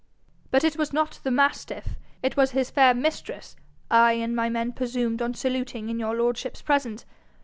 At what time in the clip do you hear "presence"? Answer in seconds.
6.63-7.05